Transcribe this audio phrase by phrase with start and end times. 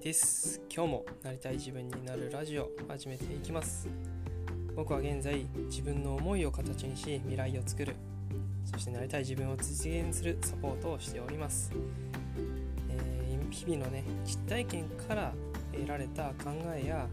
[0.00, 0.62] です。
[0.74, 3.86] 今日もなりたい自分になるラジオ始めていきます。
[4.74, 7.94] 僕は現在自分の思いを形にし未来を作る。
[8.64, 11.72] そしてなりたい自分を実現するサポートをしております、
[12.88, 15.32] えー、日々のね実体験から
[15.72, 17.06] 得られた考えや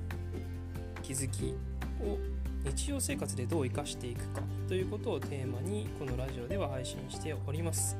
[1.01, 1.55] 気づき
[2.01, 2.17] を
[2.63, 7.97] 日常生活でどう生かしていくかということをテーマにこのラジオでは配信しております。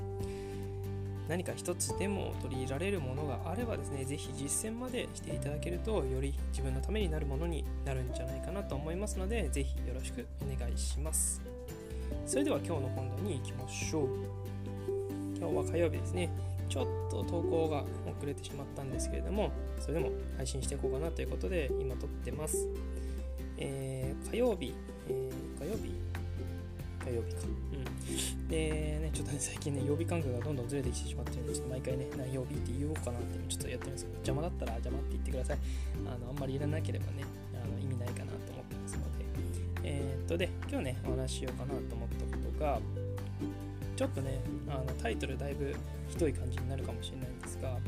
[1.28, 11.42] 何か一つでも取り入れられるものがあればですね是非実践までしていただけるとより自分のためになるものになるんじゃないかなと思いますので是非よろしくお願いします。
[12.26, 14.08] それでは今日の本題に行きましょう。
[15.38, 16.30] 今日は火曜日ですね。
[16.70, 17.84] ちょっと投稿が
[18.18, 22.68] 遅れてしまったんですけれどもそれでも配信していこうかなということで今撮ってます。
[23.58, 24.74] えー、火曜日、
[25.10, 25.94] えー、火曜日
[27.08, 27.42] 火曜日か。
[27.74, 28.48] うん。
[28.48, 35.58] で、ね、ちょっとね、最近ね、曜日感覚がどんどんずれてきてしまってるんで、ちょっと毎回ね、何曜日って言おうかなってちょっとやってるんですけど、邪魔だったら邪魔って言ってください。
[36.06, 37.24] あの、あんまりいらなければね、
[37.56, 39.26] あの意味ないかなと思ってますので。
[39.84, 42.80] えー、っと、で、今日ね、お話ししようかなと思ったことが、
[43.96, 45.76] ちょっとね、あのタイトルだいぶ
[46.08, 47.80] ひどい感じになるかもしれないんですが、ま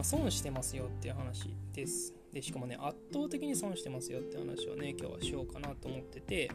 [0.00, 2.23] あ、損してますよっていう話です。
[2.34, 6.50] でしかもね圧倒的に損してますよって話をね今日はしようかなと思ってて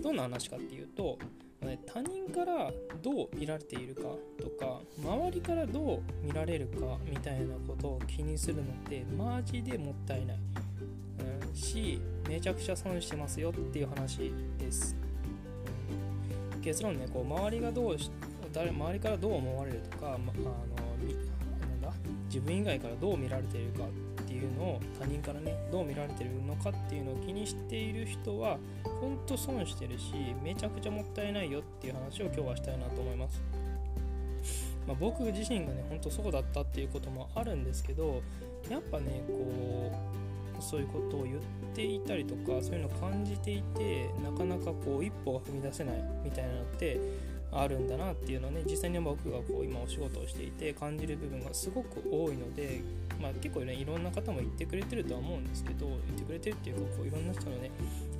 [0.00, 1.18] どんな話かっていうと、
[1.60, 2.70] ね、他人から
[3.02, 4.02] どう見られているか
[4.40, 10.38] とか周りからどう見られるかみたいなことを気にするのってマジでもったいない、
[11.48, 14.96] うん、しめちゃくちゃ損してますよっていう話です、
[16.62, 17.96] 結論ねこう周りがどう
[18.52, 20.44] 誰周りからどう思われるとか、ま、あの
[21.60, 21.92] なんだ？
[22.28, 23.80] 自分以外からどう見られているか
[24.44, 28.58] いうのを他人からねどう見られてるのかっていうのを気にしている人は
[29.00, 33.42] ほんと損してるしめちゃくちゃもったいないよっていう話を今日はしたいなと思います。
[34.86, 38.22] まあ、僕自身がねほんとそうだったっていうこともあるんですけど
[38.68, 39.90] やっぱねこ
[40.58, 41.38] うそういうことを言っ
[41.74, 47.00] ていたりとかそういうのを感じていてなかなかこう一歩が踏み出せないみたいなのって
[47.54, 52.80] あるんだなっていうのをね実際に僕がこう今お仕事をしていて感じる部分がすごく多いので、
[53.20, 57.70] まあ、結構ねいろんな方も言ってくれてるとは思うんですけど言ってくれてるっていうかこういろんな人のね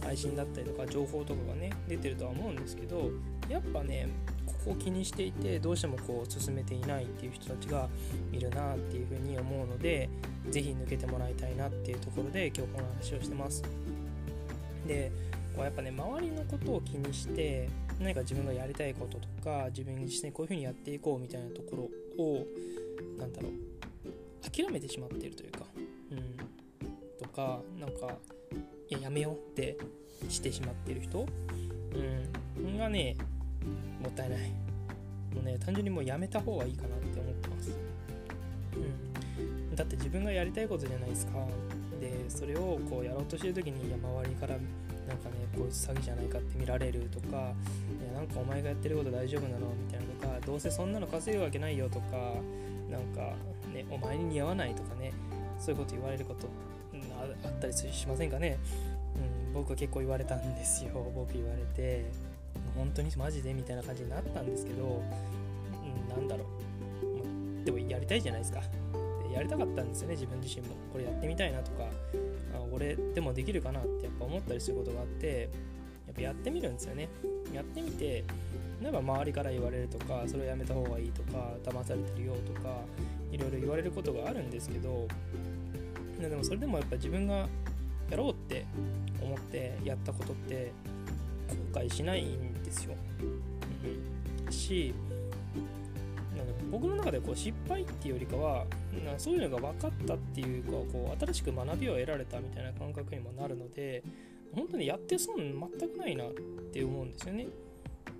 [0.03, 3.11] 配信だったりとか情報とかがね出てるとは思うんですけど
[3.49, 4.09] やっぱね
[4.47, 7.89] ここを気にしていてどうしてもこう進めていないっていう人たちが
[8.33, 10.09] いるなっていうふうに思うので
[10.49, 13.63] 是非抜けてもらいたいなっていうところで今日この話をしてます。
[14.87, 15.11] で
[15.55, 17.69] こうやっぱね周りのことを気にして
[18.01, 22.47] 何か自分がやりたいこととか自分自身こういう風にやっていこうみたいなところを
[23.19, 25.61] 何だろう諦めてしまっているというか、
[26.11, 26.37] うん、
[27.19, 28.15] とかなんか
[28.89, 29.79] いややめようって
[30.29, 31.27] してしまっている人、
[32.59, 33.17] うん、がね
[34.01, 34.65] もったいない。
[35.35, 37.77] もうね単純にもうやめた方がいいかなって思ってます、
[38.77, 41.33] うん、だって自分がやりたいことじゃないですか。
[42.01, 44.57] でそれをこうやろうとしてる時にいや周りから
[45.09, 52.17] なんかねこいつ詐欺じゃないかって見られるとかいやなんかお前がやってること大丈夫なのみたいなとかどうせそんなの稼ぐわけないよとか
[52.91, 53.35] なんか
[53.73, 55.13] ねお前に似合わないとかね
[55.59, 56.49] そういうこと言われること、
[57.45, 58.59] あったりしませんかね、
[59.47, 60.91] うん、僕は結構言われたんですよ。
[61.15, 62.05] 僕言われて
[62.77, 65.03] 本当にマジでみたいな感じになったんですけど、
[66.11, 66.45] うん、なんだろ
[67.63, 67.65] う。
[67.65, 68.61] でもやりたいじゃないですか。
[69.33, 70.75] やりたかったんですよね自分自身も。
[70.93, 71.85] これやってみたいなとか
[72.55, 75.51] あ俺でもできるかなってやっぱ思ったりすることがあって
[76.07, 77.09] やっぱやってみるんですよね。
[77.53, 78.25] やってみて
[78.83, 82.81] 例えば周りから言われるとかそれをやめた方がいいとか騙されてるよとか
[83.31, 85.09] いろいろ言われることがあるんですけど
[86.21, 87.49] でもそれでもやっぱ自分が
[88.11, 88.67] やろうって
[89.23, 90.73] 思ってやったことって
[91.73, 92.95] 後悔しないんですよ、
[94.47, 94.95] うん、し
[96.71, 98.65] 僕の中でこう失敗っていうよりかは
[99.19, 104.03] そういうのが分かったっていうかこう新しく学びを得られたみたいな感覚にもなるので
[104.55, 106.31] 本当にやって損全くないなっ
[106.73, 107.47] て思うんですよね。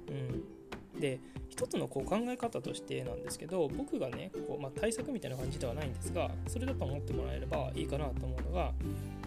[0.09, 8.73] うん、で一つのこう考え方としてなんですけど僕がねこう、まあ、対策みたいな感じではないんですがそれだと思ってもらえればいいかなと思うのが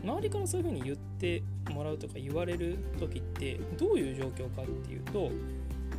[0.04, 1.42] 周りからそういうふうに言って
[1.72, 5.32] もらうとか言われる時ってどういう状況かっていうと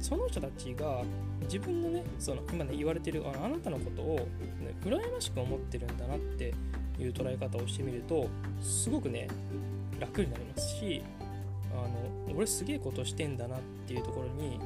[0.00, 1.02] その人たちが
[1.42, 6.54] 自分のねその今ね言われてるああなたのことを、ね、羨ましく思ってるんだなって
[6.98, 8.28] いう捉え方をしてみると
[8.60, 9.28] すごくね
[10.00, 11.02] 楽になりますし
[11.72, 11.76] あ
[12.28, 14.58] の俺すげえことしてんだなっていうところに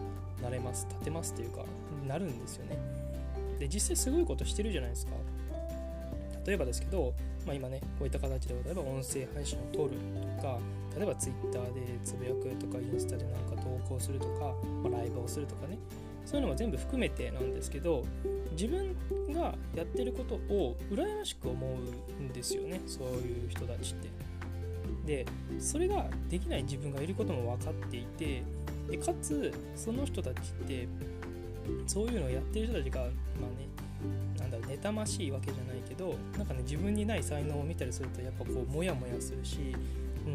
[0.43, 1.65] なれます立てますというか
[2.07, 2.79] なるんですよね。
[3.59, 5.13] で実際すごいことしてるじゃないですか。
[6.47, 7.15] 例えばですけど、
[7.47, 9.91] まあ、今ねこういった形で例えば音声配信を撮る
[10.37, 10.59] とか
[10.97, 15.79] 例えば Twitter でつぶやくとかインスタでなんか投稿するとか、まあ、ライブをするとかね
[16.25, 18.05] そういうのも全部含めてなんですけど
[18.53, 18.95] 自分
[19.33, 24.33] がやってることを羨ましく思うんですよねそういう人たちって。
[25.07, 25.27] で
[25.59, 28.43] それができない自分がいることも分かっていて
[28.89, 30.89] でかつその人たちって
[31.87, 33.11] そういうのをやってる人たちがまあ
[33.59, 33.69] ね
[34.39, 39.75] なんだろう妬ましいわけじゃないけどなんかね自分にない才能を見たりするとやっぱこうモヤモヤするし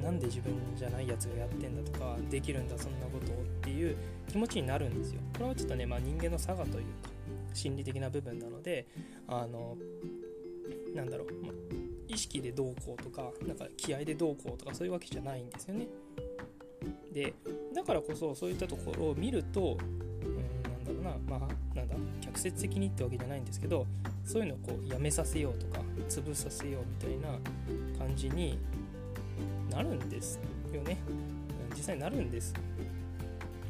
[0.03, 3.95] なんで自分じゃないやつがやってんだとかできるんだそんなことをっていう
[4.27, 5.21] 気持ちになるんですよ。
[5.33, 7.09] これはちょっとね、まあ、人間の差がというか
[7.53, 8.85] 心理的な部分なので
[9.27, 9.77] あの
[10.93, 11.51] なんだろう、まあ、
[12.07, 15.87] 意識でどうこうとかなんか気合でどうこうとかそういうわけじゃないんですよね。
[17.13, 17.33] で
[17.73, 19.77] だからこそそういったところを見ると
[20.21, 21.49] うんなんだろうなまあ
[21.89, 23.86] なんだ客説的にってわけじゃないんですけど
[24.25, 27.38] そういうのをこうやめさせようとか潰させようみたいな
[27.98, 28.60] 感じに
[29.72, 30.39] なるんです
[30.74, 30.98] よね。
[31.78, 32.54] 実際になるんです、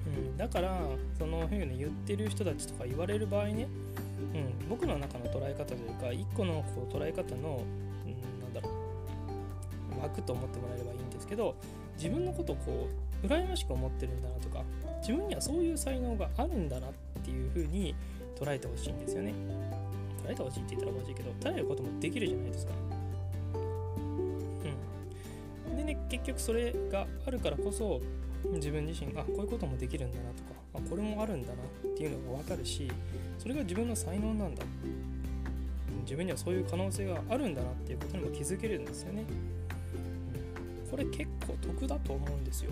[0.08, 0.80] うん、だから
[1.18, 3.68] そのふうに言ってる人たちとか言われる場合ね、
[4.34, 7.64] うん、僕の中の捉え方というか一個のこう捉え方の、
[8.06, 8.70] うん、なんだろ
[10.00, 11.56] う枠と思ってもらえればいいんですけど
[11.98, 12.88] 自分のことをこ
[13.24, 14.64] う羨ましく思ってるんだなとか
[15.02, 16.92] 自分にはそういう才能があるんだなっ
[17.28, 17.94] ていうふうに
[18.40, 19.34] 捉えてほしいんですよね。
[20.26, 22.72] 捉えてほしいって言ったらおかしいけど捉えることもできるじゃないですか。
[25.68, 25.78] うん。
[25.78, 28.02] でね結局それがあるからこそ
[28.54, 31.66] 自分自身あこういうこともできるんだなとかあこれもあるんだなっ
[31.98, 32.90] ていうのが分かるし
[33.40, 34.64] それが自分の才能なんだ。
[36.04, 39.26] 自分にはそういう可能性があるんだなっていうことにも気づけるんですよね。
[40.90, 42.72] これ結構得だと思うんですよ。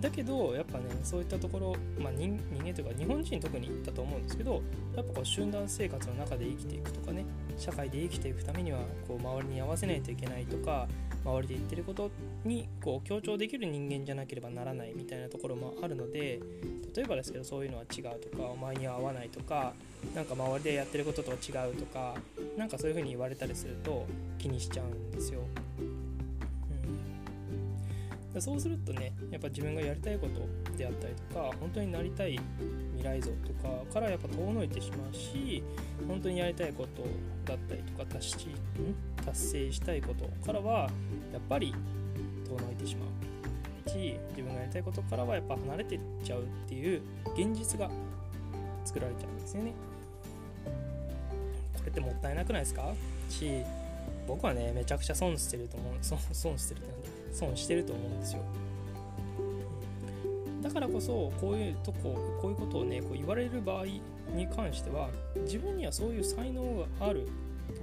[0.00, 4.62] だけどやっぱねそういったところ、まあ、人間というか日本人特にだと思うんですけど
[4.96, 7.24] やっぱこう集団生活の中で生きていくとかね
[7.56, 10.88] 社会で生きていくためにはこう周りに合わせないといけないとか
[11.24, 12.10] 周りで言ってること
[12.44, 16.40] にこう強調できる人間じゃなければならないみたいなところもあるので
[16.94, 19.74] 例えばですけどそういうのは違うとかお前には合わないとか
[20.14, 22.14] なんか周りでやってることと違うとか
[22.56, 24.06] なんかそういう風に言われたりすると
[24.38, 25.42] 気にしちゃうんですよ。
[28.38, 30.46] そうするとねやっぱ自分がやりたいこと
[30.76, 32.38] であったりとか本当になりたい
[32.96, 35.64] 未来像とかからやっぱ遠のいてしまうし
[36.06, 37.02] 本当にやりたいこと
[37.44, 38.36] だったりとか達し
[39.24, 40.90] 達成したいことからは
[41.32, 41.74] やっぱり
[42.46, 47.02] 遠のいてしまうし自分がやりたいことからはやっぱ離れてっちゃうっていう
[47.36, 47.90] 現実が
[48.84, 49.72] 作られちゃうんですよね。
[51.76, 52.92] これってもったいなくないですか？
[53.28, 53.50] し
[54.28, 55.94] 僕はねめちゃくちゃ損してると思う
[56.32, 58.42] 損してるってなんで損してると思うんですよ
[60.62, 63.86] だからこそこういうとここういうことをねこう言われる場合
[64.34, 65.08] に関しては
[65.42, 67.26] 自分にはそういう才能がある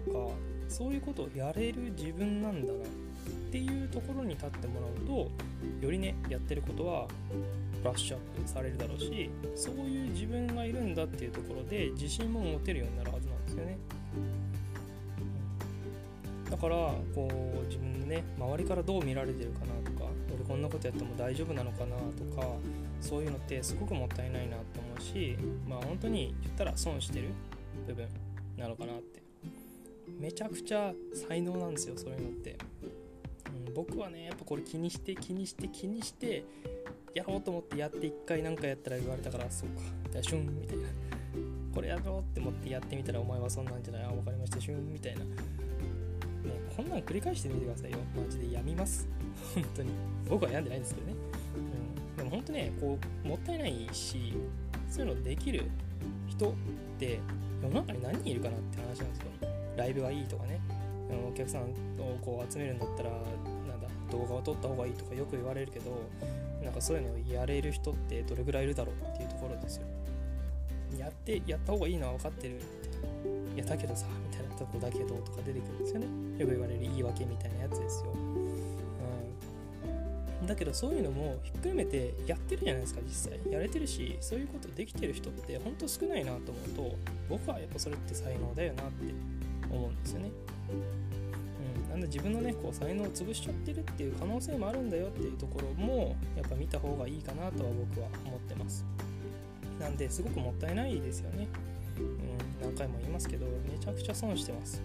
[0.05, 0.31] とか
[0.69, 2.81] そういうことをやれる自分なんだなっ
[3.51, 7.07] ていうところに立ってもらうとよりねやってることは
[7.81, 13.77] ブラッシュアップされるだろうしそういう自分がいるんだっていうところで自信も持てるようになるはずなんですよね。
[16.49, 16.75] だから
[17.13, 17.27] こ
[17.61, 22.47] う自分のね周りからどう見られてるかなとか俺こんなことやっても大丈夫なのかなとか
[23.01, 27.29] そういうのってすごくもったいないなと思うしまあ本当に言ったら損してる
[27.87, 28.07] 部分
[28.57, 29.17] なのかなって。
[30.19, 32.57] めちゃくちゃ才能なんですよそういうのって、
[33.67, 36.45] うん、僕はねやっぱこれ気にして気にして気にして
[37.13, 40.87] やろうと思ってやって一回何かやったら言われたからそうかじゃあシュンみたいな。
[41.73, 45.21] これやろうって思ってやってみたらお前はそんなんじゃないあ分かりましたシュンみたいな。
[46.75, 47.97] こんなん繰り返してみてくださいよ。
[48.15, 49.07] マジでやみます。
[49.55, 49.89] 本当に。
[50.29, 51.13] 僕は病んでないんですけどね、
[51.55, 54.33] うん、でも本当ねこうもったいないし
[54.89, 55.63] そういうのできる
[56.27, 56.53] 人っ
[56.99, 57.19] て
[57.61, 59.27] 世の中に何人いるかなって話なんですよ。
[59.77, 60.59] ライブがいいとかね。
[61.29, 61.65] お客さんを
[62.21, 63.15] こう集めるんだったらな
[63.75, 66.01] んだ動画を撮った方がいいとかよく言われるけど
[66.61, 69.83] なんかそういうのをやれる人ってどれぐらいいるだろうっていうところですよ。
[70.97, 72.59] やってやった方がいいのは分かってる。
[73.55, 74.36] いやだけどさみたいな。
[74.57, 76.07] とこだけどとか出てくるんですよね。
[76.39, 78.11] よく言われる言い訳みたいなやつですよ、
[80.41, 83.51] うん、だけどそういうのもひっくるめてやってるじゃないですか実際。
[83.51, 86.95] やれてるしそういうことできてる人ってほんと少ないなと思うと
[87.29, 89.13] 僕はやっぱそれって才能だよなって
[89.69, 90.31] 思うんですよね。
[91.85, 98.85] うん、なんで自分のねこう才能を潰しちゃってるっていう可能性もあるんだよっていうところもやっぱ見た方がいいかなとは僕は思ってます。
[99.79, 101.47] なんですごくもったいないですよね。
[101.99, 104.81] うん、何回も言いますけどめちゃくちゃ損してます、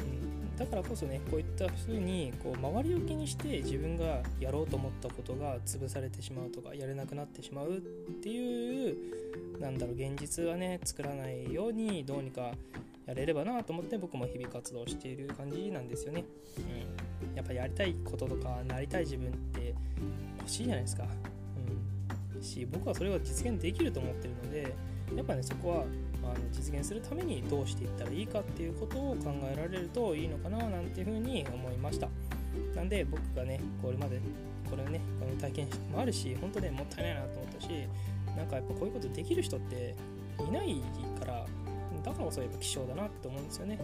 [0.00, 7.80] うん、だからこそねこういった風にこう周りを気にして自分がやろうと思ったことが潰されてしまうとかやれなくなってしまうっ
[8.22, 12.52] ていうなんだろう現実はね作らないようにどうにか
[13.06, 16.24] やれればなと思って僕も日々活動している感じなんですよね、
[17.30, 19.74] うん、やっぱやりたいこととかなりたい自分って
[20.38, 21.04] 欲しいじゃないですか、
[22.40, 24.74] し僕はそれが実現できると思ってるので
[25.14, 25.84] やっぱねそこは
[26.34, 32.08] あの実現するためにどうしていったらいいかっていうことを考えられるといいのかななんていうふうに思いました。
[32.74, 34.20] なんで僕がねこれまで
[34.70, 37.68] これねこの体験もあるし本当ねもったいないなと思ったし
[38.36, 39.94] なんかやっぱこういうことできる人って
[40.48, 40.80] いない
[41.18, 41.46] から
[42.04, 43.78] だからこそやっぱ希少だなって思うんですよね。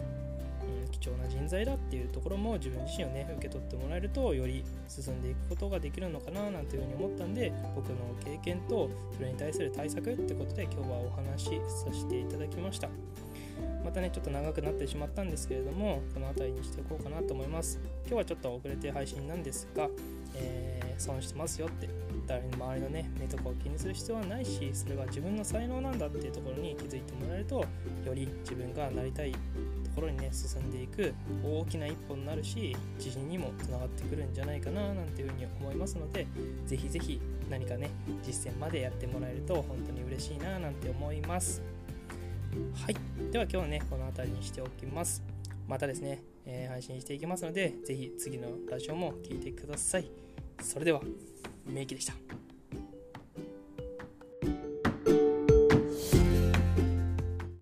[0.93, 12.89] 貴重な人材だっていうところも自分自身をね受け取ってもらえるとより進んでいくことができるのかななんていうふうに思ったんで僕の経験とそれに対する対策ってことで今日はお話しさせていただきました。
[13.83, 17.79] またねちょっと長くなってしまったんですけれどもこの辺りにしておこうかなと思います。
[18.05, 19.89] 今日はちょっと遅れて配信なんですが、
[20.35, 21.89] えー、損してますよって
[22.27, 27.65] 誰に周りのね目とかを気にする必要はないしそれが自分の才能なんだっていうところに気づいてもらえると
[28.05, 29.33] より自分がなりたい
[29.93, 36.27] ころにね進んでいく大きな一歩になるし自信にもつながってくるんじゃないかななんていうふうに思いますので
[36.65, 37.89] ぜひぜひ何かね
[38.23, 41.61] 実践までやってもらえると本当に嬉しいななんて思います。
[42.85, 42.95] はい。
[43.31, 45.23] では今日はねこの辺りにしておきます。
[45.67, 50.09] またですね、えー、配信していきますのでぜひ次のラジオも聴いてください。
[50.61, 51.01] それでは
[51.65, 52.52] 名機でした。